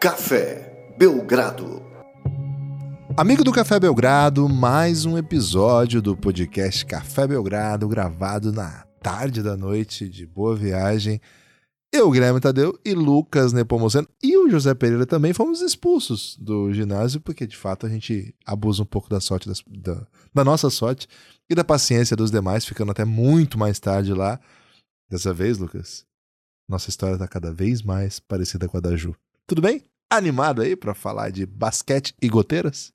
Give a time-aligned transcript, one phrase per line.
[0.00, 1.82] Café Belgrado.
[3.14, 9.58] Amigo do Café Belgrado, mais um episódio do podcast Café Belgrado, gravado na tarde da
[9.58, 11.20] noite de boa viagem.
[11.92, 17.20] Eu, Guilherme Tadeu e Lucas Nepomuceno e o José Pereira também fomos expulsos do ginásio,
[17.20, 21.06] porque de fato a gente abusa um pouco da sorte, das, da, da nossa sorte
[21.46, 24.40] e da paciência dos demais, ficando até muito mais tarde lá.
[25.10, 26.06] Dessa vez, Lucas,
[26.66, 29.14] nossa história está cada vez mais parecida com a da Ju.
[29.50, 29.82] Tudo bem?
[30.08, 32.92] Animado aí para falar de basquete e goteiras?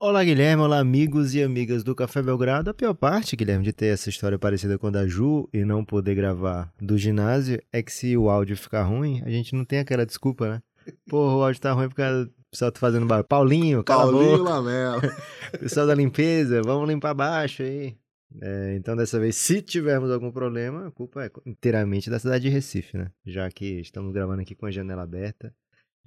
[0.00, 0.60] Olá, Guilherme.
[0.60, 2.68] Olá, amigos e amigas do Café Belgrado.
[2.68, 5.84] A pior parte, Guilherme, de ter essa história parecida com a da Ju e não
[5.84, 9.78] poder gravar do ginásio é que se o áudio ficar ruim, a gente não tem
[9.78, 10.62] aquela desculpa, né?
[11.08, 13.28] Porra, o áudio tá ruim porque o pessoal tá fazendo barulho.
[13.28, 14.50] Paulinho, cala Paulinho a boca.
[14.50, 15.00] Lamelo.
[15.60, 17.96] Pessoal da limpeza, vamos limpar baixo aí.
[18.40, 22.48] É, então, dessa vez, se tivermos algum problema, a culpa é inteiramente da cidade de
[22.48, 23.10] Recife, né?
[23.26, 25.54] Já que estamos gravando aqui com a janela aberta.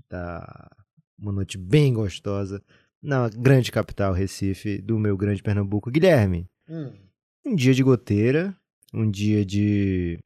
[0.08, 0.70] Tá
[1.18, 2.64] uma noite bem gostosa
[3.02, 5.92] na grande capital, Recife, do meu grande Pernambuco.
[5.92, 6.94] Guilherme, Hum.
[7.46, 8.56] um dia de goteira,
[8.94, 10.18] um dia de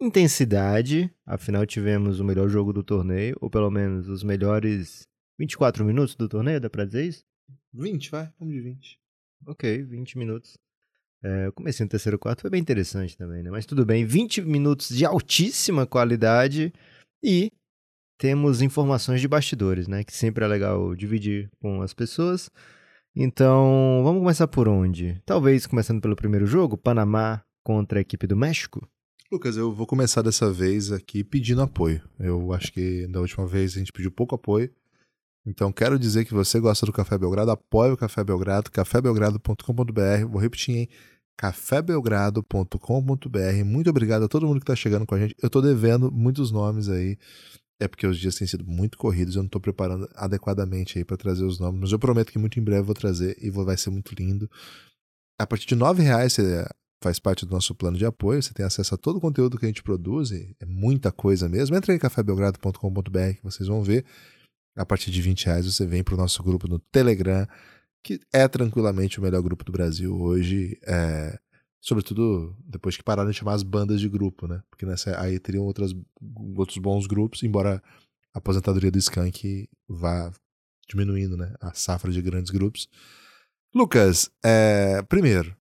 [0.00, 1.12] intensidade.
[1.26, 5.06] Afinal, tivemos o melhor jogo do torneio, ou pelo menos os melhores
[5.38, 7.24] 24 minutos do torneio, dá pra dizer isso?
[7.72, 8.98] 20, vai, vamos de 20.
[9.46, 10.56] Ok, 20 minutos.
[11.22, 13.50] É, eu comecei no terceiro quarto, foi bem interessante também, né?
[13.50, 16.72] Mas tudo bem, 20 minutos de altíssima qualidade
[17.22, 17.50] e
[18.18, 20.04] temos informações de bastidores, né?
[20.04, 22.50] Que sempre é legal dividir com as pessoas.
[23.16, 25.22] Então, vamos começar por onde?
[25.24, 28.86] Talvez começando pelo primeiro jogo, Panamá contra a equipe do México.
[29.32, 32.02] Lucas, eu vou começar dessa vez aqui pedindo apoio.
[32.18, 34.70] Eu acho que da última vez a gente pediu pouco apoio.
[35.46, 40.26] Então quero dizer que você gosta do Café Belgrado, apoie o Café Belgrado, cafébelgrado.com.br.
[40.30, 40.88] Vou repetir, hein?
[41.36, 43.64] cafébelgrado.com.br.
[43.64, 45.34] Muito obrigado a todo mundo que tá chegando com a gente.
[45.42, 47.18] Eu tô devendo muitos nomes aí.
[47.80, 51.16] É porque os dias têm sido muito corridos, eu não tô preparando adequadamente aí para
[51.16, 53.76] trazer os nomes, mas eu prometo que muito em breve vou trazer e vou- vai
[53.76, 54.48] ser muito lindo.
[55.40, 56.64] A partir de R$ reais você
[57.02, 59.66] faz parte do nosso plano de apoio, você tem acesso a todo o conteúdo que
[59.66, 61.74] a gente produz, é muita coisa mesmo.
[61.74, 64.04] Entra em cafébelgrado.com.br que vocês vão ver.
[64.76, 67.46] A partir de 20 reais você vem para o nosso grupo no Telegram,
[68.02, 70.78] que é tranquilamente o melhor grupo do Brasil hoje.
[70.86, 71.38] é,
[71.80, 74.62] sobretudo depois que pararam de chamar as bandas de grupo, né?
[74.70, 75.94] Porque nessa aí teriam outras,
[76.56, 77.82] outros bons grupos, embora
[78.32, 80.32] a aposentadoria do Skank vá
[80.88, 81.54] diminuindo, né?
[81.60, 82.88] A safra de grandes grupos.
[83.74, 85.54] Lucas, é, primeiro,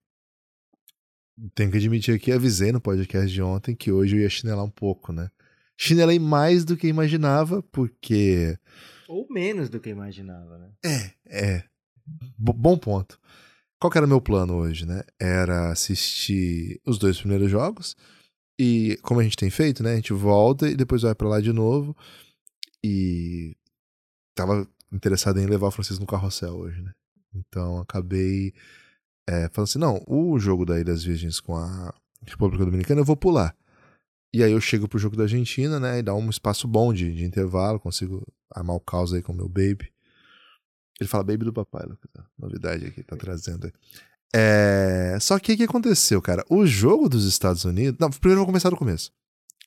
[1.54, 4.70] tenho que admitir aqui, avisei no podcast de ontem que hoje eu ia chinelar um
[4.70, 5.30] pouco, né?
[5.78, 8.58] Chinelei mais do que imaginava, porque
[9.08, 10.70] Ou menos do que imaginava, né?
[10.86, 11.64] é, é.
[12.38, 13.20] B- bom ponto.
[13.80, 15.04] Qual que era o meu plano hoje, né?
[15.20, 17.96] Era assistir os dois primeiros jogos.
[18.60, 19.94] E como a gente tem feito, né?
[19.94, 21.96] A gente volta e depois vai pra lá de novo.
[22.84, 23.56] E
[24.36, 26.92] tava interessado em levar o Francisco no carrossel hoje, né?
[27.34, 28.54] Então acabei
[29.28, 31.94] é, falando assim: não, o jogo da Ilhas Virgens com a
[32.26, 33.56] República Dominicana eu vou pular.
[34.34, 36.00] E aí eu chego pro jogo da Argentina, né?
[36.00, 39.36] E dá um espaço bom de, de intervalo, consigo armar o caos aí com o
[39.36, 39.92] meu baby.
[41.00, 42.10] Ele fala baby do papai, Lucas.
[42.38, 43.74] Novidade aqui, tá trazendo aí.
[44.36, 45.18] É...
[45.22, 46.44] Só que o que aconteceu, cara?
[46.50, 48.00] O jogo dos Estados Unidos.
[48.00, 49.12] Não, primeiro vou começar do começo.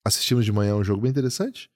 [0.04, 1.70] Assistimos de manhã um jogo bem interessante.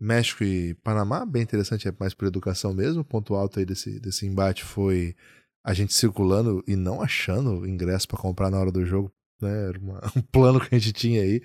[0.00, 3.00] México e Panamá, bem interessante, é mais por educação mesmo.
[3.00, 5.16] O ponto alto aí desse, desse embate foi
[5.64, 9.10] a gente circulando e não achando ingresso pra comprar na hora do jogo.
[9.40, 9.68] Né?
[9.68, 11.42] Era uma- um plano que a gente tinha aí.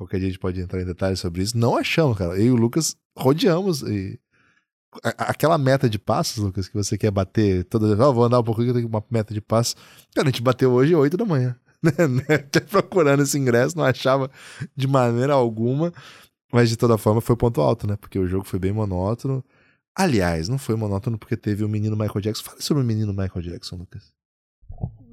[0.00, 1.58] Qualquer dia a gente pode entrar em detalhes sobre isso.
[1.58, 2.34] Não achamos, cara.
[2.34, 4.18] Eu e o Lucas rodeamos e
[5.04, 8.42] aquela meta de passos, Lucas, que você quer bater toda vez, ah, vou andar um
[8.42, 9.76] pouquinho, eu tenho uma meta de passos.
[10.14, 11.54] Cara, a gente bateu hoje 8 da manhã.
[11.82, 11.92] Né?
[12.06, 12.34] né?
[12.34, 14.30] Até procurando esse ingresso, não achava
[14.76, 15.90] de maneira alguma.
[16.52, 17.96] Mas de toda forma foi ponto alto, né?
[17.96, 19.42] Porque o jogo foi bem monótono.
[19.94, 22.44] Aliás, não foi monótono porque teve o menino Michael Jackson.
[22.44, 24.12] Fala sobre o menino Michael Jackson, Lucas.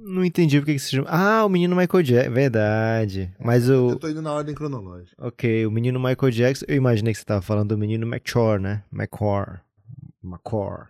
[0.07, 1.07] Não entendi porque que se chama.
[1.09, 2.31] Ah, o menino Michael Jackson.
[2.33, 3.31] Verdade.
[3.39, 3.91] Mas o.
[3.91, 5.15] Eu tô indo na ordem cronológica.
[5.19, 6.65] Ok, o menino Michael Jackson.
[6.67, 8.83] Eu imaginei que você tava falando do menino McChor, né?
[8.91, 9.59] McCor.
[10.23, 10.87] McCor.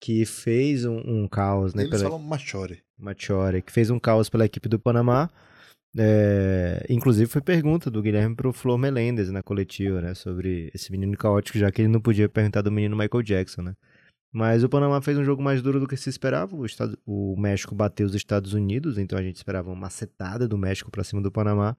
[0.00, 1.82] Que fez um, um caos, né?
[1.82, 2.82] Eles pela- falam Machore.
[2.98, 5.28] Machore, que fez um caos pela equipe do Panamá.
[5.96, 10.14] É, inclusive foi pergunta do Guilherme pro Flor Melendez na coletiva, né?
[10.14, 13.74] Sobre esse menino caótico, já que ele não podia perguntar do menino Michael Jackson, né?
[14.32, 16.56] Mas o Panamá fez um jogo mais duro do que se esperava.
[16.56, 20.56] O, Estado- o México bateu os Estados Unidos, então a gente esperava uma macetada do
[20.56, 21.76] México pra cima do Panamá.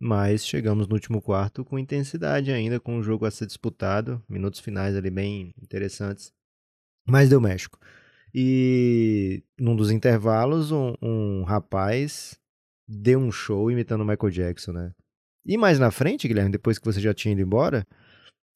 [0.00, 4.58] Mas chegamos no último quarto com intensidade ainda, com o jogo a ser disputado, minutos
[4.58, 6.32] finais ali bem interessantes.
[7.06, 7.78] Mas deu México.
[8.34, 12.38] E num dos intervalos, um, um rapaz
[12.88, 14.92] deu um show imitando o Michael Jackson, né?
[15.44, 17.86] E mais na frente, Guilherme, depois que você já tinha ido embora,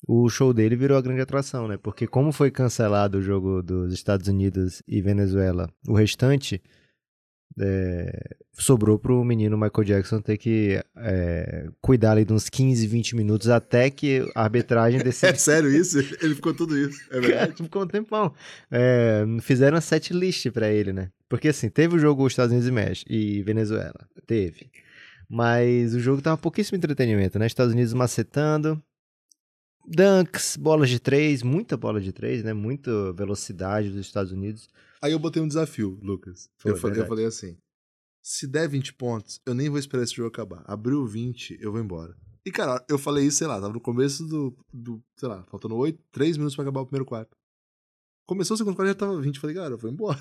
[0.06, 1.76] o show dele virou a grande atração, né?
[1.76, 6.60] Porque como foi cancelado o jogo dos Estados Unidos e Venezuela, o restante
[7.58, 13.16] é, sobrou pro menino Michael Jackson ter que é, cuidar ali de uns 15, 20
[13.16, 15.32] minutos até que a arbitragem decide.
[15.32, 15.98] É sério isso?
[15.98, 17.00] Ele ficou tudo isso.
[17.10, 17.62] É verdade?
[17.62, 18.32] ficou um tempão.
[18.70, 21.10] É, fizeram a set list pra ele, né?
[21.28, 24.06] Porque assim, teve o jogo Estados Unidos e México e Venezuela.
[24.26, 24.70] Teve.
[25.28, 27.46] Mas o jogo tava pouquíssimo entretenimento, né?
[27.46, 28.80] Estados Unidos macetando.
[29.86, 32.52] Dunks, bolas de três, muita bola de três, né?
[32.52, 34.68] Muita velocidade dos Estados Unidos.
[35.00, 36.50] Aí eu botei um desafio, Lucas.
[36.58, 37.56] Foi, eu, falei, eu falei assim:
[38.22, 40.64] se der 20 pontos, eu nem vou esperar esse jogo acabar.
[40.66, 42.16] Abriu 20, eu vou embora.
[42.44, 44.56] E, cara, eu falei isso, sei lá, tava no começo do.
[44.72, 47.36] do sei lá, faltando 8, 3 minutos pra acabar o primeiro quarto.
[48.26, 49.38] Começou o segundo quarto, já tava 20.
[49.38, 50.18] Falei, cara, eu vou embora.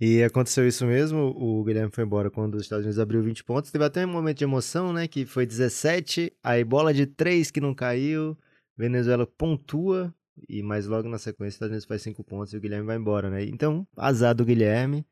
[0.00, 3.70] E aconteceu isso mesmo, o Guilherme foi embora quando os Estados Unidos abriu 20 pontos.
[3.70, 5.06] Teve até um momento de emoção, né?
[5.06, 8.34] Que foi 17, aí bola de 3 que não caiu,
[8.78, 10.14] Venezuela pontua,
[10.48, 12.96] e mais logo na sequência os Estados Unidos faz 5 pontos e o Guilherme vai
[12.96, 13.44] embora, né?
[13.44, 15.04] Então, azar do Guilherme,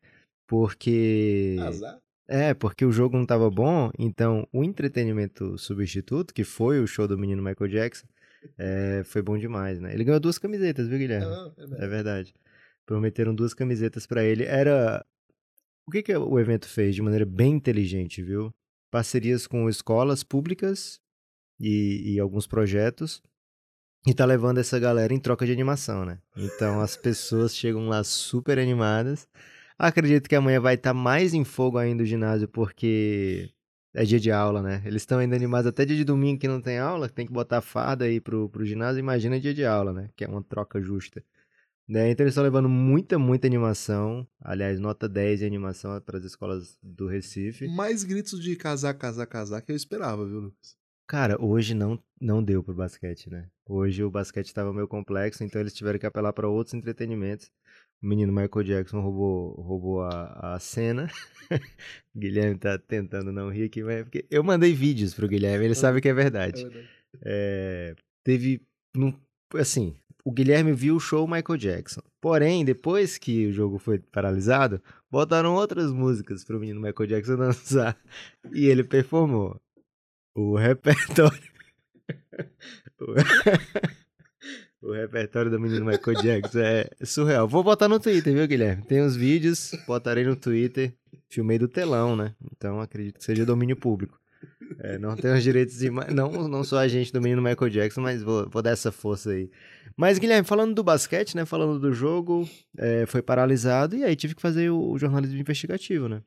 [0.47, 1.57] porque.
[1.61, 1.99] Azar.
[2.27, 7.09] É, porque o jogo não tava bom, então o entretenimento substituto, que foi o show
[7.09, 8.07] do menino Michael Jackson,
[8.57, 9.93] é, foi bom demais, né?
[9.95, 11.27] Ele ganhou duas camisetas, viu, Guilherme?
[11.27, 11.85] Não, é verdade.
[11.85, 12.35] É verdade.
[12.89, 14.45] Prometeram duas camisetas pra ele.
[14.45, 15.05] Era.
[15.87, 18.51] O que, que o evento fez de maneira bem inteligente, viu?
[18.91, 20.99] Parcerias com escolas públicas
[21.61, 23.23] e, e alguns projetos.
[24.07, 26.19] E tá levando essa galera em troca de animação, né?
[26.35, 29.29] Então as pessoas chegam lá super animadas.
[29.79, 33.51] Acredito que amanhã vai estar mais em fogo ainda o ginásio, porque
[33.93, 34.81] é dia de aula, né?
[34.87, 37.61] Eles estão ainda animados até dia de domingo que não tem aula, tem que botar
[37.61, 38.99] farda aí pro, pro ginásio.
[38.99, 40.09] Imagina dia de aula, né?
[40.17, 41.23] Que é uma troca justa.
[41.89, 42.11] Né?
[42.11, 44.27] Então eles estão levando muita, muita animação.
[44.41, 47.67] Aliás, nota 10 de animação para as escolas do Recife.
[47.69, 50.77] Mais gritos de casar, casar, casar que eu esperava, viu, Lucas?
[51.09, 53.49] Cara, hoje não, não deu pro basquete, né?
[53.67, 57.51] Hoje o basquete estava meio complexo, então eles tiveram que apelar para outros entretenimentos.
[58.03, 61.09] O menino Michael Jackson roubou, roubou a, a cena.
[61.51, 61.51] o
[62.21, 65.75] Guilherme tá tentando não rir aqui, mas é porque eu mandei vídeos pro Guilherme, ele
[65.75, 66.69] sabe que é verdade.
[67.23, 68.61] É, teve.
[68.95, 69.19] num-
[69.55, 72.03] Assim, o Guilherme viu o show Michael Jackson.
[72.21, 77.97] Porém, depois que o jogo foi paralisado, botaram outras músicas pro menino Michael Jackson dançar.
[78.53, 79.61] E ele performou.
[80.35, 81.39] O repertório.
[84.83, 84.93] o...
[84.93, 87.49] repertório do menino Michael Jackson é surreal.
[87.49, 88.83] Vou botar no Twitter, viu, Guilherme?
[88.83, 90.95] Tem os vídeos, botarei no Twitter.
[91.29, 92.35] Filmei do telão, né?
[92.53, 94.19] Então acredito que seja domínio público.
[94.81, 95.91] É, não tenho os direitos de.
[95.91, 99.51] Não, não sou agente do menino Michael Jackson, mas vou, vou dar essa força aí.
[99.99, 101.45] Mas, Guilherme, falando do basquete, né?
[101.45, 106.09] Falando do jogo, é, foi paralisado e aí tive que fazer o, o jornalismo investigativo,
[106.09, 106.23] né?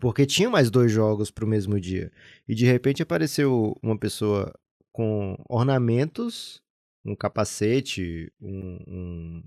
[0.00, 2.12] Porque tinha mais dois jogos pro mesmo dia.
[2.46, 4.52] E de repente apareceu uma pessoa
[4.92, 6.62] com ornamentos,
[7.04, 9.42] um capacete, um, um-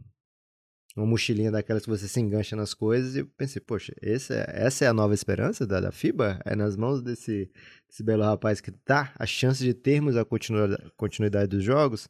[0.97, 3.15] uma mochilinha daquelas que você se engancha nas coisas.
[3.15, 6.41] E eu pensei, poxa, esse é- essa é a nova esperança da, da FIBA?
[6.45, 7.50] É nas mãos desse,
[7.88, 12.09] desse belo rapaz que tá a chance de termos a continuidade, continuidade dos jogos?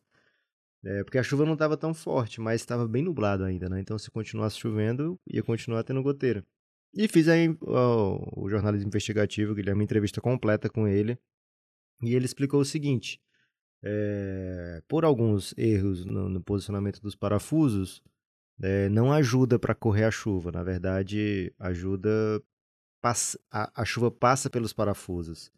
[0.86, 3.80] É, porque a chuva não estava tão forte, mas estava bem nublado ainda, né?
[3.80, 6.46] Então se continuasse chovendo, ia continuar tendo goteira.
[6.94, 11.18] E fiz aí o jornalismo investigativo, Guilherme, uma entrevista completa com ele.
[12.02, 13.20] E ele explicou o seguinte:
[13.84, 18.02] é, por alguns erros no, no posicionamento dos parafusos,
[18.62, 20.52] é, não ajuda para correr a chuva.
[20.52, 22.10] Na verdade, ajuda.
[23.02, 25.52] passa- a, a chuva passa pelos parafusos.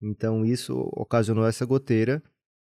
[0.00, 2.22] Então, isso ocasionou essa goteira,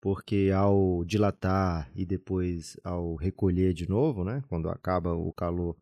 [0.01, 5.77] porque ao dilatar e depois ao recolher de novo, né, quando acaba o calor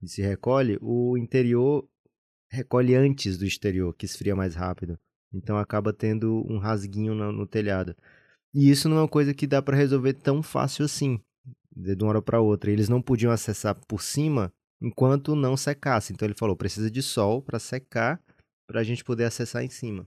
[0.00, 1.86] e se recolhe, o interior
[2.48, 4.96] recolhe antes do exterior, que esfria mais rápido.
[5.32, 7.96] Então acaba tendo um rasguinho no, no telhado.
[8.54, 11.20] E isso não é uma coisa que dá para resolver tão fácil assim,
[11.74, 12.70] de uma hora para outra.
[12.70, 16.12] Eles não podiam acessar por cima enquanto não secasse.
[16.12, 18.22] Então ele falou: precisa de sol para secar,
[18.68, 20.06] para a gente poder acessar em cima.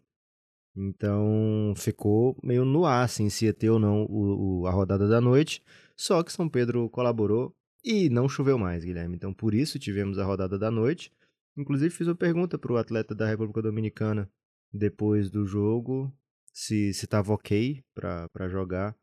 [0.77, 5.07] Então ficou meio no ar, assim, se ia ter ou não o, o- a rodada
[5.07, 5.63] da noite.
[5.95, 9.15] Só que São Pedro colaborou e não choveu mais, Guilherme.
[9.15, 11.11] Então por isso tivemos a rodada da noite.
[11.57, 14.29] Inclusive fiz uma pergunta para o atleta da República Dominicana
[14.71, 16.13] depois do jogo
[16.53, 18.95] se estava ok para jogar.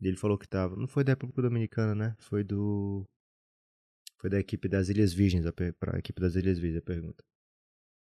[0.00, 0.76] E ele falou que estava.
[0.76, 2.16] Não foi da República Dominicana, né?
[2.20, 3.04] Foi do.
[4.18, 5.44] Foi da equipe das Ilhas Virgens,
[5.78, 7.24] para a equipe das Ilhas Virgens a pergunta.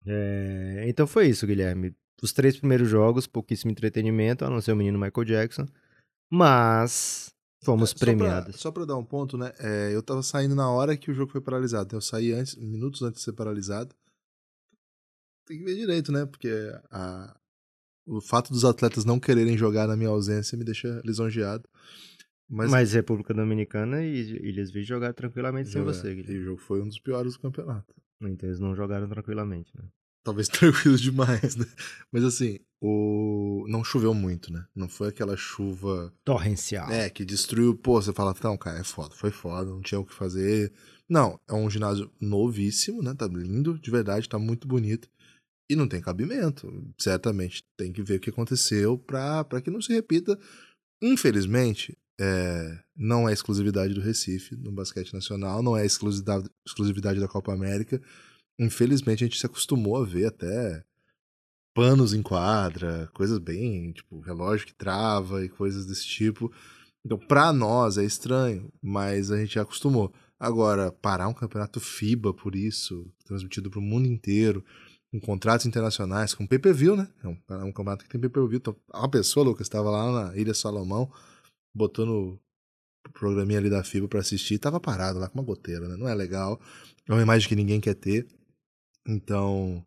[0.06, 1.94] É, então foi isso, Guilherme.
[2.22, 5.66] Os três primeiros jogos, pouquíssimo entretenimento, a não ser o menino Michael Jackson.
[6.30, 7.30] Mas
[7.64, 8.56] fomos É, Só pra- premiados.
[8.60, 9.52] Só pra dar um ponto, né?
[9.58, 11.94] é, eu tava saindo na hora que o jogo foi paralisado.
[11.96, 13.94] Eu saí antes, minutos antes de ser paralisado.
[15.46, 16.26] Tem que ver direito, né?
[16.26, 16.50] Porque
[16.90, 17.34] a,
[18.06, 21.68] O fato dos atletas não quererem jogar na minha ausência me deixa lisonjeado.
[22.50, 25.92] Mas, Mas República Dominicana e Ilhas Virgens jogaram tranquilamente jogar.
[25.92, 26.34] sem você, Guilherme.
[26.34, 27.94] E o jogo foi um dos piores do campeonato.
[28.22, 29.84] Então eles não jogaram tranquilamente, né?
[30.28, 31.64] Talvez tranquilo demais, né?
[32.12, 33.64] Mas assim, o...
[33.66, 34.66] não choveu muito, né?
[34.76, 36.12] Não foi aquela chuva.
[36.22, 36.90] Torrencial.
[36.90, 37.74] É, que destruiu.
[37.74, 40.70] Pô, você fala, não, cara, é foda, foi foda, não tinha o que fazer.
[41.08, 43.14] Não, é um ginásio novíssimo, né?
[43.14, 45.08] Tá lindo, de verdade, tá muito bonito.
[45.70, 46.70] E não tem cabimento.
[46.98, 50.38] Certamente tem que ver o que aconteceu pra, pra que não se repita.
[51.02, 57.28] Infelizmente, é, não é exclusividade do Recife no basquete nacional, não é exclusividade, exclusividade da
[57.28, 57.98] Copa América.
[58.58, 60.84] Infelizmente, a gente se acostumou a ver até
[61.74, 66.52] panos em quadra, coisas bem, tipo, relógio que trava e coisas desse tipo.
[67.04, 70.12] Então, para nós é estranho, mas a gente já acostumou.
[70.40, 74.64] Agora, parar um campeonato FIBA por isso, transmitido para o mundo inteiro,
[75.10, 77.08] com contratos internacionais, com pay-per-view, né?
[77.22, 78.58] É um, é um campeonato que tem pay-per-view.
[78.58, 81.10] Então, uma pessoa, Lucas, estava lá na Ilha Salomão,
[81.74, 82.40] botou no
[83.12, 85.96] programinha ali da FIBA para assistir, tava parado lá com uma goteira, né?
[85.96, 86.60] Não é legal.
[87.08, 88.26] É uma imagem que ninguém quer ter.
[89.08, 89.84] Então,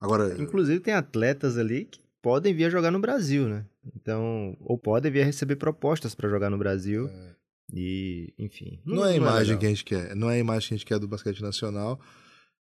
[0.00, 0.34] agora.
[0.42, 3.64] Inclusive, tem atletas ali que podem vir a jogar no Brasil, né?
[3.94, 7.06] Então, ou podem vir a receber propostas para jogar no Brasil.
[7.08, 7.34] É.
[7.72, 8.80] E, enfim.
[8.84, 10.16] Não, não é a é imagem é que a gente quer.
[10.16, 12.00] Não é a imagem que a gente quer do basquete nacional.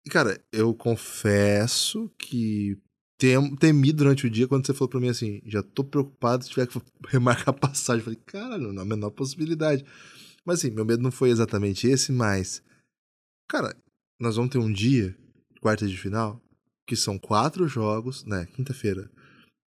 [0.06, 2.78] E, cara, eu confesso que
[3.18, 6.50] tem, temi durante o dia quando você falou pra mim assim: já tô preocupado se
[6.52, 8.00] tiver que remarcar a passagem.
[8.00, 9.84] Eu falei, caralho, não há a menor possibilidade.
[10.46, 12.62] Mas assim, meu medo não foi exatamente esse, mas.
[13.50, 13.76] Cara,
[14.20, 15.16] nós vamos ter um dia,
[15.65, 16.39] quarta de final,
[16.86, 18.45] que são quatro jogos, né?
[18.53, 19.10] Quinta-feira.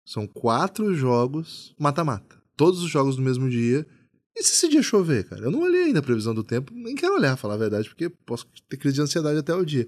[0.03, 2.35] São quatro jogos mata-mata.
[2.57, 3.85] Todos os jogos no mesmo dia.
[4.35, 5.43] E se esse dia chover, cara?
[5.43, 8.09] Eu não olhei ainda a previsão do tempo, nem quero olhar, falar a verdade, porque
[8.09, 9.87] posso ter crise de ansiedade até o dia.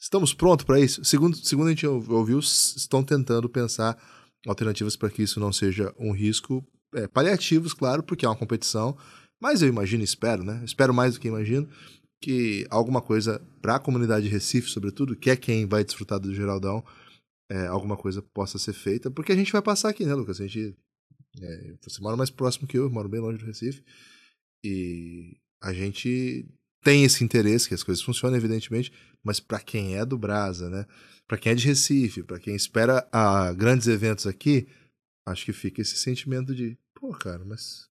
[0.00, 1.04] Estamos prontos para isso?
[1.04, 3.96] Segundo, segundo a gente ouviu, estão tentando pensar
[4.48, 6.66] alternativas para que isso não seja um risco.
[6.92, 8.98] É, paliativos, claro, porque é uma competição.
[9.40, 10.60] Mas eu imagino, espero, né?
[10.64, 11.68] Espero mais do que imagino,
[12.20, 16.34] que alguma coisa para a comunidade de Recife, sobretudo, que é quem vai desfrutar do
[16.34, 16.84] Geraldão,
[17.50, 20.40] é, alguma coisa possa ser feita, porque a gente vai passar aqui, né, Lucas?
[20.40, 20.76] A gente.
[21.40, 23.82] É, você mora mais próximo que eu, eu moro bem longe do Recife.
[24.64, 26.46] E a gente
[26.82, 30.86] tem esse interesse que as coisas funcionem, evidentemente, mas para quem é do Brasa, né?
[31.26, 34.68] Para quem é de Recife, para quem espera a grandes eventos aqui,
[35.26, 37.89] acho que fica esse sentimento de, pô, cara, mas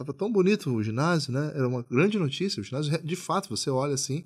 [0.00, 1.52] tava tão bonito o ginásio, né?
[1.54, 4.24] Era uma grande notícia, o ginásio, de fato, você olha assim,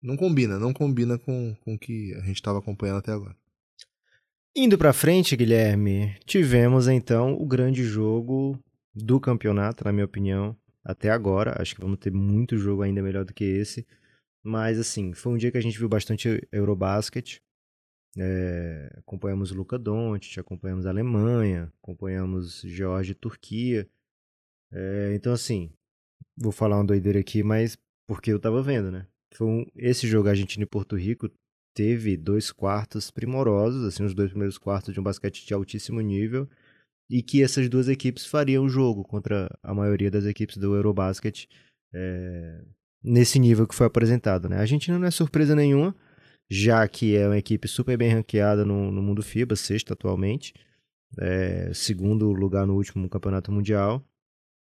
[0.00, 3.36] não combina, não combina com, com o que a gente estava acompanhando até agora.
[4.54, 8.56] Indo para frente, Guilherme, tivemos então o grande jogo
[8.94, 11.60] do campeonato, na minha opinião, até agora.
[11.60, 13.86] Acho que vamos ter muito jogo ainda melhor do que esse.
[14.44, 17.40] Mas, assim, foi um dia que a gente viu bastante Eurobasket.
[18.18, 23.88] É, acompanhamos Luca Doncic, acompanhamos a Alemanha, acompanhamos Geórgia e Turquia.
[24.72, 25.70] É, então, assim,
[26.36, 27.76] vou falar uma doideira aqui, mas
[28.06, 29.06] porque eu tava vendo, né?
[29.34, 31.30] Foi um, esse jogo Argentina e Porto Rico
[31.74, 36.48] teve dois quartos primorosos, assim, os dois primeiros quartos de um basquete de altíssimo nível
[37.10, 41.46] e que essas duas equipes fariam o jogo contra a maioria das equipes do Eurobasket
[41.94, 42.62] é,
[43.02, 44.48] nesse nível que foi apresentado.
[44.48, 44.56] Né?
[44.56, 45.94] A Argentina não é surpresa nenhuma,
[46.50, 50.54] já que é uma equipe super bem ranqueada no, no mundo FIBA, sexta atualmente,
[51.18, 54.02] é, segundo lugar no último campeonato mundial.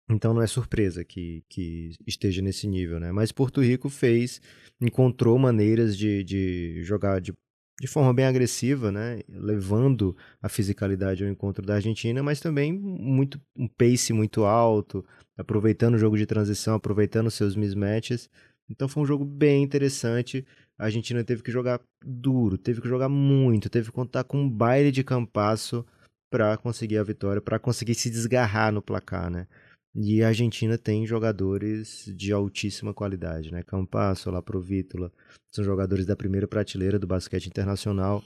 [0.09, 3.11] Então não é surpresa que, que esteja nesse nível, né?
[3.11, 4.41] Mas Porto Rico fez,
[4.81, 7.33] encontrou maneiras de, de jogar de
[7.81, 13.41] de forma bem agressiva, né, levando a fisicalidade ao encontro da Argentina, mas também muito
[13.57, 15.05] um pace muito alto,
[15.37, 18.31] aproveitando o jogo de transição, aproveitando seus mismatches.
[18.71, 20.47] Então foi um jogo bem interessante.
[20.79, 24.49] A Argentina teve que jogar duro, teve que jogar muito, teve que contar com um
[24.49, 25.85] baile de campasso
[26.31, 29.47] para conseguir a vitória, para conseguir se desgarrar no placar, né?
[29.95, 33.63] E a Argentina tem jogadores de altíssima qualidade, né?
[33.63, 35.13] Campasso, Laprovítola,
[35.53, 38.25] são jogadores da primeira prateleira do basquete internacional.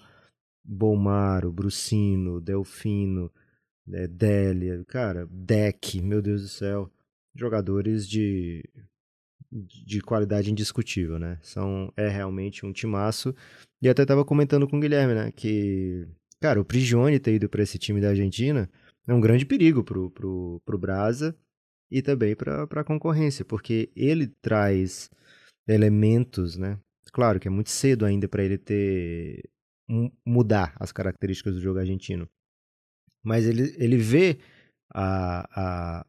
[0.64, 3.30] Bomaro, Brucino, Delfino,
[3.92, 6.90] é, Délia, cara, Deck, meu Deus do céu.
[7.34, 8.64] Jogadores de,
[9.52, 11.38] de qualidade indiscutível, né?
[11.42, 13.34] São, é realmente um timaço.
[13.82, 15.30] E até tava comentando com o Guilherme, né?
[15.32, 16.08] Que,
[16.40, 18.70] cara, o Prigione ter ido para esse time da Argentina
[19.06, 21.37] é um grande perigo pro, pro, pro Brasa
[21.90, 25.11] e também para a concorrência, porque ele traz
[25.66, 26.78] elementos, né?
[27.12, 29.49] Claro que é muito cedo ainda para ele ter
[30.25, 32.28] mudar as características do jogo argentino,
[33.25, 34.38] mas ele, ele vê
[34.92, 36.07] a, a,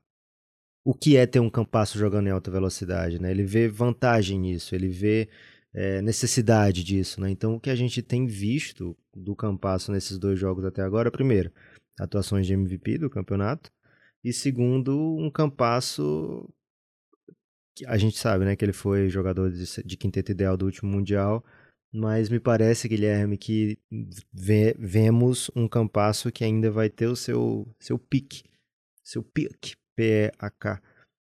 [0.84, 3.32] o que é ter um campasso jogando em alta velocidade, né?
[3.32, 5.30] Ele vê vantagem nisso, ele vê
[5.74, 7.30] é, necessidade disso, né?
[7.30, 11.52] Então o que a gente tem visto do campasso nesses dois jogos até agora, primeiro,
[12.00, 13.72] atuações de MVP do campeonato.
[14.24, 16.48] E segundo, um Campasso
[17.86, 21.44] a gente sabe, né, que ele foi jogador de, de quinteto ideal do último Mundial,
[21.92, 23.78] mas me parece, Guilherme, que
[24.32, 28.44] vê, vemos um Campasso que ainda vai ter o seu, seu pique,
[29.04, 30.82] seu pique, P-E-A-K,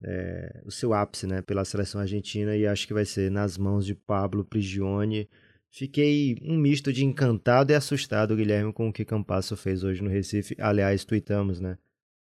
[0.03, 3.85] é, o seu ápice, né, pela seleção argentina e acho que vai ser nas mãos
[3.85, 5.29] de Pablo Prigioni.
[5.69, 10.09] Fiquei um misto de encantado e assustado, Guilherme, com o que Campasso fez hoje no
[10.09, 10.55] Recife.
[10.57, 11.77] Aliás, tweetamos, né,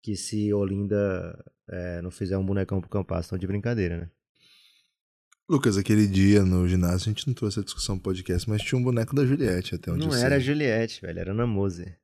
[0.03, 4.11] que se Olinda é, não fizer um bonecão pro Campasso, estão de brincadeira, né?
[5.49, 8.79] Lucas, aquele dia no ginásio a gente não trouxe a discussão no podcast, mas tinha
[8.79, 11.99] um boneco da Juliette até onde Não era a Juliette, velho, era Ana Moser.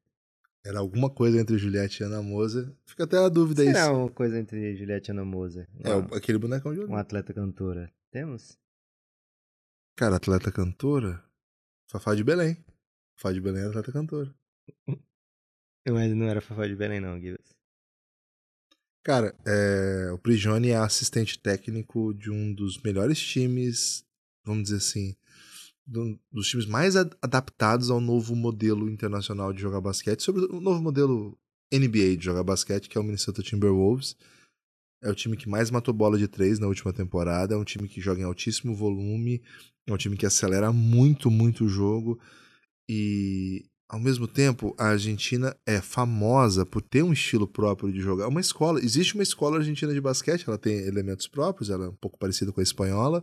[0.64, 2.68] Era alguma coisa entre Juliette e Ana Moser.
[2.84, 3.68] Fica até a dúvida aí.
[3.68, 3.92] Será isso.
[3.92, 5.68] uma coisa entre Juliette e Ana Moser?
[5.78, 7.88] É, aquele bonecão de Um atleta cantora.
[8.10, 8.58] Temos?
[9.94, 11.22] Cara, atleta cantora?
[11.88, 12.56] Fafá de Belém.
[13.14, 14.34] Fafá de Belém é atleta cantora.
[15.88, 17.56] Mas não era Fafá de Belém não, Gibbs.
[19.06, 24.04] Cara, é, o Prigioni é assistente técnico de um dos melhores times,
[24.44, 25.14] vamos dizer assim,
[25.86, 30.60] do, dos times mais ad adaptados ao novo modelo internacional de jogar basquete, sobre o
[30.60, 31.38] novo modelo
[31.72, 34.16] NBA de jogar basquete, que é o Minnesota Timberwolves.
[35.00, 37.86] É o time que mais matou bola de três na última temporada, é um time
[37.86, 39.40] que joga em altíssimo volume,
[39.86, 42.18] é um time que acelera muito, muito o jogo.
[42.88, 48.26] E ao mesmo tempo, a Argentina é famosa por ter um estilo próprio de jogar.
[48.26, 51.94] Uma escola, existe uma escola argentina de basquete, ela tem elementos próprios, ela é um
[51.94, 53.22] pouco parecida com a espanhola,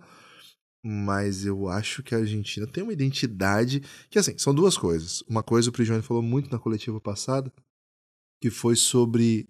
[0.85, 5.21] mas eu acho que a Argentina tem uma identidade que assim, são duas coisas.
[5.27, 7.51] Uma coisa o Prigioni falou muito na coletiva passada,
[8.41, 9.47] que foi sobre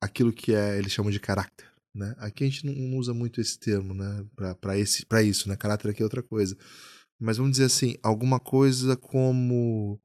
[0.00, 2.14] aquilo que é, eles chamam de caráter, né?
[2.18, 4.24] Aqui a gente não usa muito esse termo, né,
[4.60, 5.56] para esse para isso, né?
[5.56, 6.56] Caráter aqui é outra coisa.
[7.18, 9.98] Mas vamos dizer assim, alguma coisa como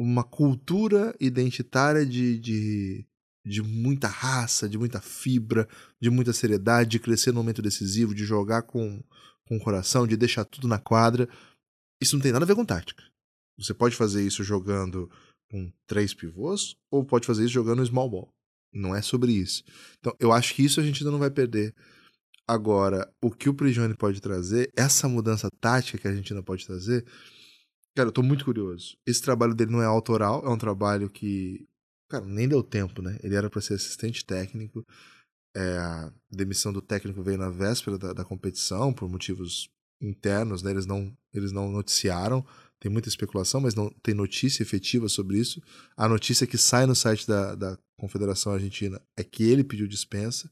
[0.00, 3.06] uma cultura identitária de, de,
[3.44, 5.68] de muita raça, de muita fibra,
[6.00, 9.04] de muita seriedade, de crescer no momento decisivo, de jogar com,
[9.46, 11.28] com o coração, de deixar tudo na quadra.
[12.00, 13.04] Isso não tem nada a ver com tática.
[13.58, 15.10] Você pode fazer isso jogando
[15.50, 18.32] com três pivôs ou pode fazer isso jogando small ball.
[18.72, 19.62] Não é sobre isso.
[19.98, 21.74] Então, eu acho que isso a gente ainda não vai perder.
[22.48, 26.66] Agora, o que o Prigioni pode trazer, essa mudança tática que a gente ainda pode
[26.66, 27.04] trazer,
[27.94, 28.96] Cara, eu tô muito curioso.
[29.06, 31.68] Esse trabalho dele não é autoral, é um trabalho que,
[32.08, 33.18] cara, nem deu tempo, né?
[33.22, 34.86] Ele era para ser assistente técnico.
[35.54, 39.68] É, a demissão do técnico veio na véspera da, da competição por motivos
[40.00, 40.70] internos, né?
[40.70, 42.46] Eles não, eles não noticiaram.
[42.78, 45.60] Tem muita especulação, mas não tem notícia efetiva sobre isso.
[45.96, 50.50] A notícia que sai no site da, da Confederação Argentina é que ele pediu dispensa.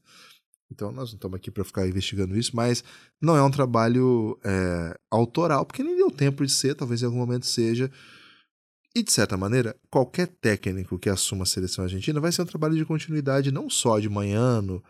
[0.71, 2.83] Então nós não estamos aqui para ficar investigando isso, mas
[3.21, 7.17] não é um trabalho é, autoral, porque nem deu tempo de ser, talvez em algum
[7.17, 7.91] momento seja.
[8.95, 12.75] E de certa maneira, qualquer técnico que assuma a seleção argentina vai ser um trabalho
[12.75, 14.83] de continuidade não só de Manhano,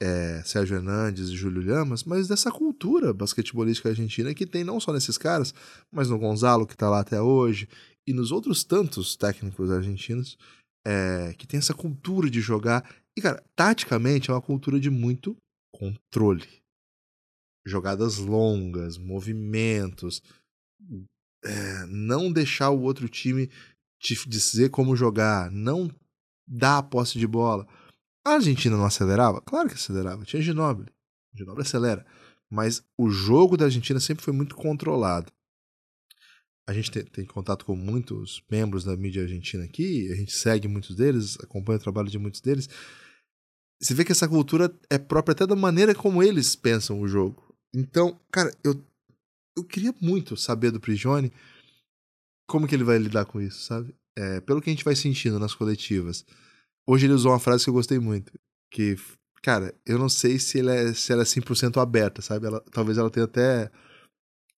[0.00, 4.92] é, Sérgio Hernandes e Júlio Lamas, mas dessa cultura basquetebolística argentina que tem não só
[4.92, 5.54] nesses caras,
[5.90, 7.68] mas no Gonzalo, que está lá até hoje,
[8.06, 10.36] e nos outros tantos técnicos argentinos
[10.86, 15.36] é, que tem essa cultura de jogar e, cara, taticamente é uma cultura de muito
[15.72, 16.46] controle.
[17.66, 20.22] Jogadas longas, movimentos,
[21.44, 23.50] é, não deixar o outro time
[23.98, 25.90] te dizer como jogar, não
[26.46, 27.66] dar a posse de bola.
[28.24, 29.40] A Argentina não acelerava?
[29.40, 30.24] Claro que acelerava.
[30.24, 30.90] Tinha Ginóbili.
[31.34, 32.06] Ginóbili acelera.
[32.50, 35.32] Mas o jogo da Argentina sempre foi muito controlado.
[36.68, 40.66] A gente tem, tem, contato com muitos membros da mídia argentina aqui, a gente segue
[40.66, 42.68] muitos deles, acompanha o trabalho de muitos deles.
[43.80, 47.42] Você vê que essa cultura é própria até da maneira como eles pensam o jogo.
[47.74, 48.82] Então, cara, eu,
[49.56, 51.32] eu queria muito saber do Prigione
[52.48, 53.94] como que ele vai lidar com isso, sabe?
[54.16, 56.24] É, pelo que a gente vai sentindo nas coletivas.
[56.88, 58.32] Hoje ele usou uma frase que eu gostei muito,
[58.72, 58.96] que,
[59.42, 62.46] cara, eu não sei se, ele é, se ela é 100% aberta, sabe?
[62.46, 63.70] Ela, talvez ela tenha até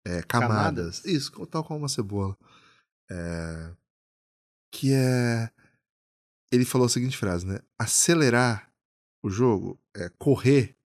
[0.05, 0.99] é, camadas.
[0.99, 1.05] camadas.
[1.05, 2.37] Isso, tal como uma cebola.
[3.09, 3.73] É,
[4.71, 5.49] que é...
[6.51, 7.59] Ele falou a seguinte frase, né?
[7.79, 8.69] Acelerar
[9.21, 10.77] o jogo, é, correr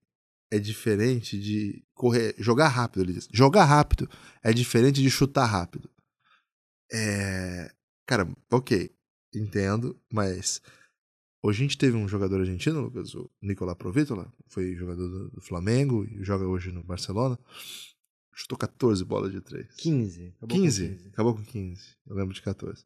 [0.52, 3.28] é diferente de correr, jogar rápido, ele diz.
[3.32, 4.10] Jogar rápido
[4.44, 5.90] é diferente de chutar rápido.
[6.92, 7.74] É,
[8.06, 8.94] cara, ok,
[9.34, 10.62] entendo, mas
[11.42, 16.04] hoje a gente teve um jogador argentino, Lucas, o Nicolás Provítola, foi jogador do, Flamengo
[16.04, 17.40] e joga hoje no Barcelona.
[18.34, 19.74] Chutou 14 bolas de 3.
[19.76, 20.34] 15.
[20.38, 20.88] Acabou 15.
[20.88, 21.08] Com 15.
[21.10, 21.82] Acabou com 15.
[22.08, 22.86] Eu lembro de 14.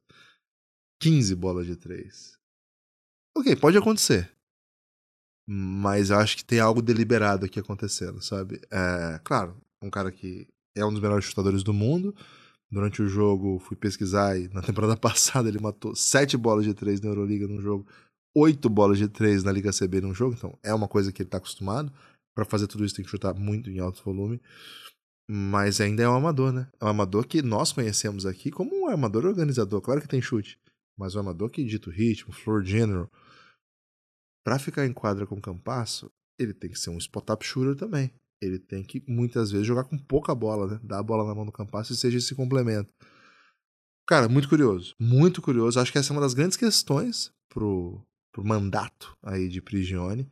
[1.00, 2.38] 15 bolas de 3.
[3.38, 4.32] Ok, pode acontecer.
[5.48, 8.60] Mas eu acho que tem algo deliberado aqui acontecendo, sabe?
[8.72, 12.16] É, claro, um cara que é um dos melhores chutadores do mundo,
[12.72, 17.00] Durante o jogo, fui pesquisar e na temporada passada ele matou sete bolas de três
[17.00, 17.88] na Euroliga num jogo,
[18.36, 21.28] oito bolas de três na Liga CB num jogo, então é uma coisa que ele
[21.28, 21.92] está acostumado.
[22.36, 24.42] Para fazer tudo isso tem que chutar muito em alto volume.
[25.30, 26.68] Mas ainda é um amador, né?
[26.82, 29.80] É um amador que nós conhecemos aqui como um amador organizador.
[29.80, 30.60] Claro que tem chute,
[30.98, 33.10] mas um amador que dita o ritmo, floor general.
[34.46, 38.12] Para ficar em quadra com o Campasso, ele tem que ser um spot-up shooter também.
[38.40, 40.80] Ele tem que, muitas vezes, jogar com pouca bola, né?
[40.84, 42.94] Dar a bola na mão do Campasso e seja esse complemento.
[44.08, 44.94] Cara, muito curioso.
[45.00, 45.80] Muito curioso.
[45.80, 48.00] Acho que essa é uma das grandes questões pro,
[48.32, 50.30] pro mandato aí de Prigione.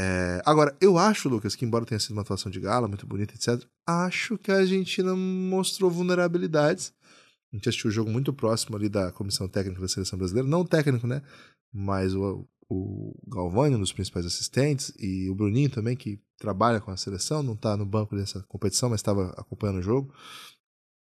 [0.00, 3.34] É, agora, eu acho, Lucas, que embora tenha sido uma atuação de gala, muito bonita,
[3.34, 6.92] etc., acho que a Argentina mostrou vulnerabilidades.
[7.52, 10.64] A gente assistiu o jogo muito próximo ali da comissão técnica da seleção brasileira, não
[10.64, 11.22] técnico, né?
[11.72, 16.90] Mas o, o Galvani, um dos principais assistentes, e o Bruninho também, que trabalha com
[16.90, 20.12] a seleção, não está no banco dessa competição, mas estava acompanhando o jogo.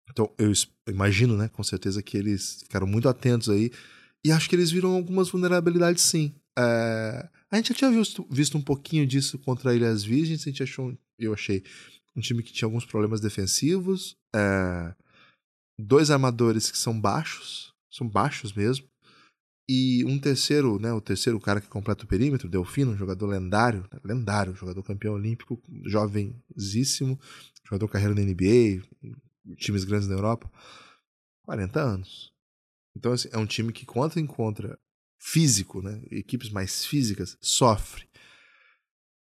[0.09, 0.51] Então, eu
[0.87, 3.71] imagino, né, com certeza, que eles ficaram muito atentos aí.
[4.25, 6.35] E acho que eles viram algumas vulnerabilidades, sim.
[6.57, 7.29] É...
[7.51, 10.41] A gente já tinha visto, visto, um pouquinho disso contra Ilhas Virgens.
[10.41, 11.63] A gente achou, eu achei,
[12.15, 14.17] um time que tinha alguns problemas defensivos.
[14.35, 14.93] É...
[15.79, 18.87] Dois armadores que são baixos, são baixos mesmo.
[19.67, 23.87] E um terceiro, né, o terceiro cara que completa o perímetro, Delfino, um jogador lendário,
[24.03, 27.19] lendário, jogador campeão olímpico, jovenzíssimo,
[27.63, 28.83] jogador carreira na NBA,
[29.57, 30.51] times grandes na Europa,
[31.43, 32.33] 40 anos.
[32.95, 34.77] Então, assim, é um time que, quando encontra
[35.17, 38.05] físico, né, equipes mais físicas, sofre.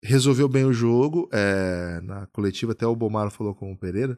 [0.04, 4.18] Resolveu bem o jogo, é, na coletiva até o Bomaro falou com o Pereira,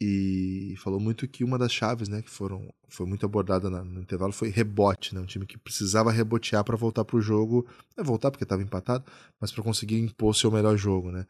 [0.00, 4.32] e falou muito que uma das chaves, né, que foram foi muito abordada no intervalo
[4.32, 8.06] foi rebote, né, um time que precisava rebotear para voltar para o jogo, não é
[8.06, 9.04] voltar porque estava empatado,
[9.40, 11.26] mas para conseguir impor seu melhor jogo, né,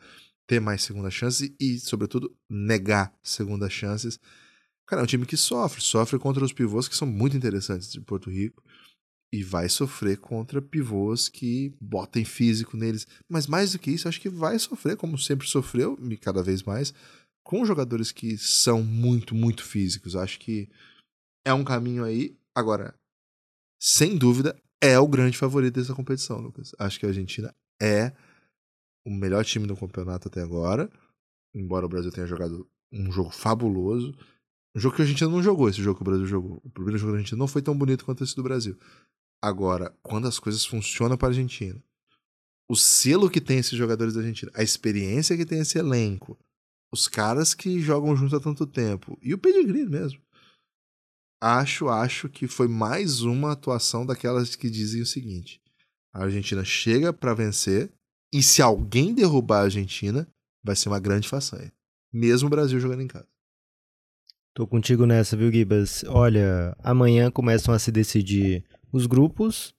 [0.46, 4.18] ter mais segunda chance e, sobretudo, negar segundas chances.
[4.86, 8.00] Cara, é um time que sofre, sofre contra os pivôs que são muito interessantes de
[8.00, 8.62] Porto Rico
[9.32, 14.20] e vai sofrer contra pivôs que botem físico neles, mas mais do que isso, acho
[14.20, 16.94] que vai sofrer como sempre sofreu e cada vez mais
[17.48, 20.14] com jogadores que são muito, muito físicos.
[20.14, 20.68] Acho que
[21.46, 22.36] é um caminho aí.
[22.54, 22.94] Agora,
[23.80, 26.74] sem dúvida, é o grande favorito dessa competição, Lucas.
[26.78, 28.12] Acho que a Argentina é
[29.02, 30.90] o melhor time do campeonato até agora.
[31.54, 34.14] Embora o Brasil tenha jogado um jogo fabuloso.
[34.76, 36.60] Um jogo que a Argentina não jogou, esse jogo que o Brasil jogou.
[36.62, 38.78] O primeiro jogo da Argentina não foi tão bonito quanto esse do Brasil.
[39.40, 41.82] Agora, quando as coisas funcionam para a Argentina,
[42.68, 46.38] o selo que tem esses jogadores da Argentina, a experiência que tem esse elenco,
[46.92, 49.18] os caras que jogam junto há tanto tempo.
[49.22, 50.20] E o pedigree mesmo.
[51.40, 55.60] Acho, acho que foi mais uma atuação daquelas que dizem o seguinte:
[56.12, 57.92] a Argentina chega para vencer
[58.32, 60.26] e se alguém derrubar a Argentina,
[60.62, 61.72] vai ser uma grande façanha.
[62.12, 63.28] Mesmo o Brasil jogando em casa.
[64.54, 66.02] Tô contigo nessa, viu, Gibas?
[66.08, 69.72] Olha, amanhã começam a se decidir os grupos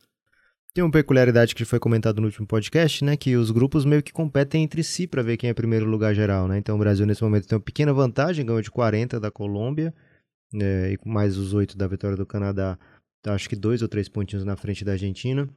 [0.73, 3.17] tem uma peculiaridade que foi comentado no último podcast, né?
[3.17, 6.47] Que os grupos meio que competem entre si para ver quem é primeiro lugar geral,
[6.47, 6.57] né?
[6.57, 9.93] Então o Brasil nesse momento tem uma pequena vantagem, ganhou de 40 da Colômbia,
[10.53, 12.77] né, e mais os 8 da vitória do Canadá,
[13.27, 15.47] acho que dois ou três pontinhos na frente da Argentina.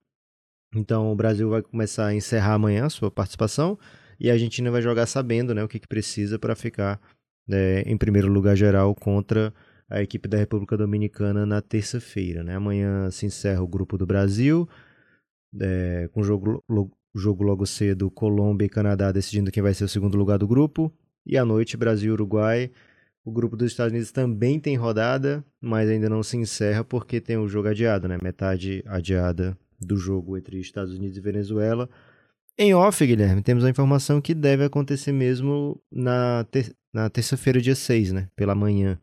[0.75, 3.79] Então o Brasil vai começar a encerrar amanhã a sua participação
[4.19, 7.01] e a Argentina vai jogar sabendo né, o que, que precisa para ficar
[7.47, 9.53] né, em primeiro lugar geral contra
[9.91, 12.43] a equipe da República Dominicana na terça-feira.
[12.43, 12.55] Né?
[12.55, 14.67] Amanhã se encerra o grupo do Brasil
[15.61, 16.63] é, com jogo,
[17.15, 20.93] jogo logo cedo, Colômbia e Canadá decidindo quem vai ser o segundo lugar do grupo.
[21.25, 22.71] E à noite, Brasil e Uruguai.
[23.25, 27.37] O grupo dos Estados Unidos também tem rodada, mas ainda não se encerra porque tem
[27.37, 28.19] o jogo adiado, né?
[28.21, 31.89] Metade adiada do jogo entre Estados Unidos e Venezuela.
[32.59, 37.77] Em off, Guilherme, temos a informação que deve acontecer mesmo na, ter na terça-feira, dia
[37.77, 38.29] 6, né?
[38.35, 38.99] Pela manhã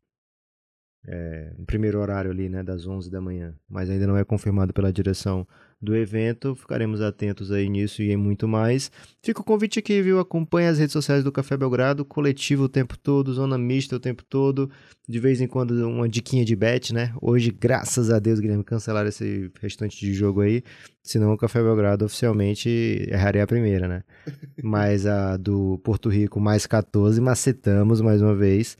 [1.07, 4.73] é, no primeiro horário ali, né, das 11 da manhã, mas ainda não é confirmado
[4.73, 5.47] pela direção
[5.81, 6.55] do evento.
[6.55, 8.91] Ficaremos atentos aí nisso e em muito mais.
[9.21, 10.19] Fica o convite aqui, viu?
[10.19, 14.23] Acompanhe as redes sociais do Café Belgrado, coletivo o tempo todo, zona mista o tempo
[14.23, 14.69] todo,
[15.07, 17.13] de vez em quando uma diquinha de bet, né?
[17.21, 20.63] Hoje, graças a Deus, Guilherme, cancelaram esse restante de jogo aí,
[21.01, 22.69] senão o Café Belgrado oficialmente
[23.07, 24.03] erraria a primeira, né?
[24.61, 28.77] Mas a do Porto Rico mais 14, macetamos mais uma vez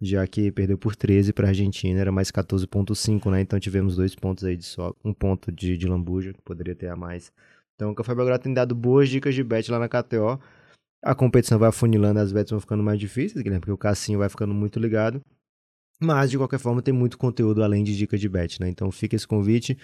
[0.00, 3.42] já que perdeu por 13 para a Argentina, era mais 14.5, né?
[3.42, 6.88] Então tivemos dois pontos aí de só, um ponto de, de lambuja, que poderia ter
[6.88, 7.30] a mais.
[7.74, 10.40] Então o Café Belgrado tem dado boas dicas de bet lá na KTO.
[11.02, 13.58] A competição vai afunilando, as bets vão ficando mais difíceis, né?
[13.58, 15.22] porque o Cassinho vai ficando muito ligado.
[15.98, 18.70] Mas, de qualquer forma, tem muito conteúdo além de dicas de bet, né?
[18.70, 19.76] Então fica esse convite,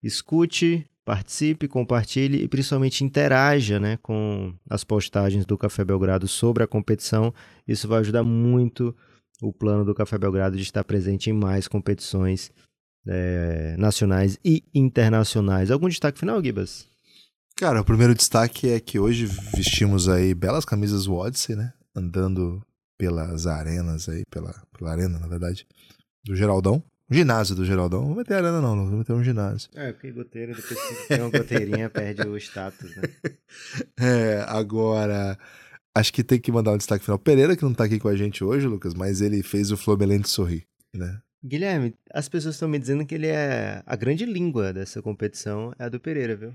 [0.00, 6.66] escute, participe, compartilhe e principalmente interaja né, com as postagens do Café Belgrado sobre a
[6.66, 7.34] competição.
[7.66, 8.94] Isso vai ajudar muito
[9.42, 12.52] o plano do Café Belgrado de estar presente em mais competições
[13.06, 15.70] é, nacionais e internacionais.
[15.70, 16.86] Algum destaque final, Gibas?
[17.56, 21.72] Cara, o primeiro destaque é que hoje vestimos aí belas camisas Odyssey, né?
[21.94, 22.60] Andando
[22.98, 25.66] pelas arenas aí, pela, pela arena, na verdade,
[26.24, 26.82] do Geraldão.
[27.10, 28.00] Ginásio do Geraldão.
[28.00, 29.70] Não vou meter arena, não, não vou meter um ginásio.
[29.74, 33.02] É, porque goteira, depois se tem uma goteirinha, perde o status, né?
[34.00, 35.38] É, agora.
[35.96, 37.18] Acho que tem que mandar um destaque final.
[37.18, 40.28] Pereira, que não tá aqui com a gente hoje, Lucas, mas ele fez o Flomelente
[40.28, 41.22] sorrir, né?
[41.44, 43.82] Guilherme, as pessoas estão me dizendo que ele é.
[43.84, 46.54] A grande língua dessa competição é a do Pereira, viu?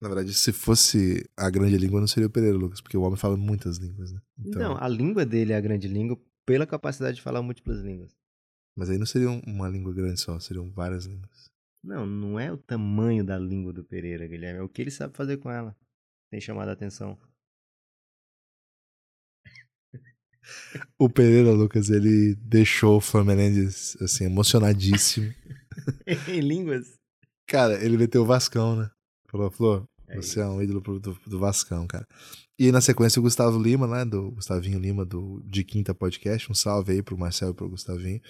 [0.00, 3.16] Na verdade, se fosse a grande língua, não seria o Pereira, Lucas, porque o homem
[3.16, 4.20] fala muitas línguas, né?
[4.38, 4.60] Então...
[4.60, 8.12] Não, a língua dele é a grande língua pela capacidade de falar múltiplas línguas.
[8.76, 11.50] Mas aí não seria uma língua grande só, seriam várias línguas.
[11.84, 15.16] Não, não é o tamanho da língua do Pereira, Guilherme, é o que ele sabe
[15.16, 15.76] fazer com ela.
[16.30, 17.18] Tem chamado a atenção.
[20.98, 25.32] O Pereira, Lucas, ele deixou o Fluminense assim, emocionadíssimo.
[26.28, 26.98] em línguas?
[27.46, 28.90] Cara, ele meteu o Vascão, né?
[29.30, 32.06] Falou, Flor, é você é um ídolo do, do Vascão, cara.
[32.58, 34.04] E na sequência o Gustavo Lima, né?
[34.04, 36.50] Do Gustavinho Lima, do De Quinta Podcast.
[36.50, 38.20] Um salve aí pro Marcelo e pro Gustavinho.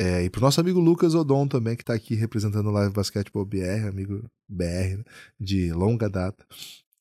[0.00, 3.44] É, e pro nosso amigo Lucas Odon também, que tá aqui representando o Live Basketball
[3.44, 5.04] BR, amigo BR, né,
[5.38, 6.44] de longa data.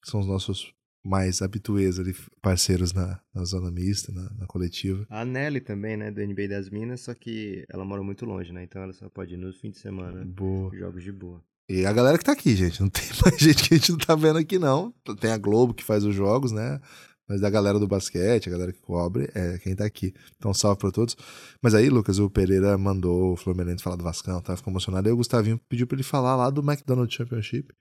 [0.03, 0.71] São os nossos
[1.03, 5.05] mais habituês ali, parceiros na, na zona mista, na, na, coletiva.
[5.09, 8.63] A Nelly também, né, do NBA das Minas, só que ela mora muito longe, né?
[8.63, 10.23] Então ela só pode ir no fim de semana.
[10.23, 10.73] Boa.
[10.75, 11.43] Jogos de boa.
[11.67, 12.81] E a galera que tá aqui, gente.
[12.81, 14.93] Não tem mais gente que a gente não tá vendo aqui, não.
[15.19, 16.79] Tem a Globo que faz os jogos, né?
[17.27, 20.13] Mas da galera do basquete, a galera que cobre, é quem tá aqui.
[20.37, 21.15] Então, salve pra todos.
[21.61, 24.55] Mas aí, Lucas, o Pereira mandou o Fluminense falar do Vascão, tá?
[24.57, 25.07] Ficou emocionado.
[25.07, 27.73] Aí o Gustavinho pediu pra ele falar lá do McDonald's Championship.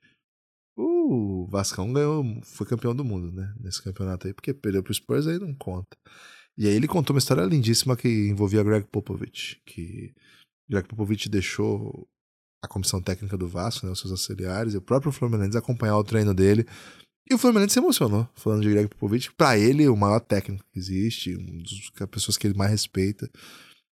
[1.05, 3.53] O Vascão ganhou, foi campeão do mundo, né?
[3.61, 5.97] Nesse campeonato aí, porque perdeu pro Spurs aí não conta.
[6.57, 10.15] E aí ele contou uma história lindíssima que envolvia Greg Popovich, que
[10.69, 12.09] Greg Popovich deixou
[12.63, 16.05] a comissão técnica do Vasco, né, os seus auxiliares, e o próprio Fluminense acompanhar o
[16.05, 16.65] treino dele.
[17.29, 20.79] E o Fluminense se emocionou, falando de Greg Popovich, para ele, o maior técnico que
[20.79, 23.29] existe, um dos pessoas que ele mais respeita.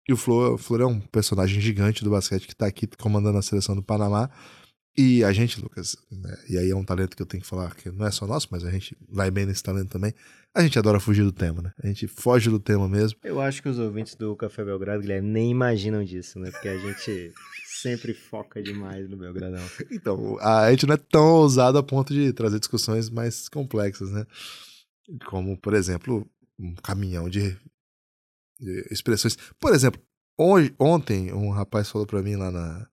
[0.09, 3.39] E o Flor, o Flor é um personagem gigante do basquete que tá aqui comandando
[3.39, 4.31] a seleção do Panamá.
[4.97, 7.75] E a gente, Lucas, né, e aí é um talento que eu tenho que falar
[7.75, 10.13] que não é só nosso, mas a gente vai bem nesse talento também.
[10.55, 11.73] A gente adora fugir do tema, né?
[11.83, 13.19] A gente foge do tema mesmo.
[13.25, 16.51] Eu acho que os ouvintes do Café Belgrado, Guilherme, nem imaginam disso, né?
[16.51, 17.33] Porque a gente
[17.65, 19.65] sempre foca demais no Belgradão.
[19.91, 24.27] Então, a gente não é tão ousado a ponto de trazer discussões mais complexas, né?
[25.25, 26.29] Como, por exemplo,
[26.59, 27.57] um caminhão de,
[28.61, 29.39] de expressões.
[29.59, 30.03] Por exemplo,
[30.37, 32.89] hoje, ontem um rapaz falou para mim lá na,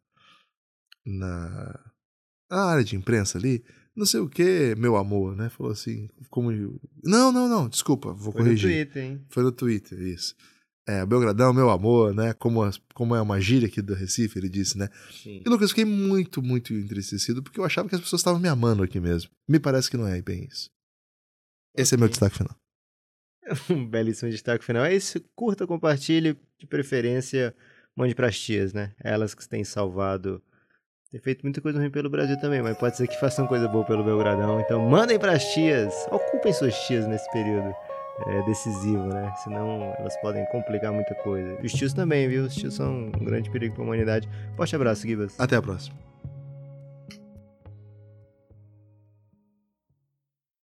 [1.06, 1.89] na,
[2.50, 3.64] na área de imprensa ali,
[3.96, 5.50] não sei o que, meu amor, né?
[5.50, 6.52] Falou assim, como.
[7.04, 8.70] Não, não, não, desculpa, vou Foi corrigir.
[8.70, 9.26] Foi no Twitter, hein?
[9.30, 10.36] Foi no Twitter, isso.
[10.88, 12.34] É, Belgradão, meu amor, né?
[12.34, 12.62] Como,
[12.96, 14.90] como é uma gíria aqui do Recife, ele disse, né?
[15.12, 15.44] Sim.
[15.46, 18.82] E Lucas, fiquei muito, muito entristecido porque eu achava que as pessoas estavam me amando
[18.82, 19.30] aqui mesmo.
[19.48, 20.70] Me parece que não é bem isso.
[21.78, 21.98] Esse okay.
[21.98, 22.56] é meu destaque final.
[23.70, 24.86] Um belíssimo destaque final.
[24.86, 25.20] É isso.
[25.36, 27.56] Curta, compartilhe, de preferência,
[27.96, 28.94] mande pras tias, né?
[29.00, 30.42] Elas que têm salvado.
[31.12, 33.84] Tem feito muita coisa ruim pelo Brasil também, mas pode ser que façam coisa boa
[33.84, 34.60] pelo Belgradão.
[34.60, 35.92] Então mandem pras tias.
[36.12, 37.74] Ocupem suas tias nesse período
[38.28, 39.34] é, decisivo, né?
[39.44, 41.58] Senão elas podem complicar muita coisa.
[41.64, 42.44] E os tios também, viu?
[42.44, 44.30] Os tios são um grande perigo para a humanidade.
[44.56, 45.34] Forte abraço, Gibas.
[45.40, 45.98] Até a próxima.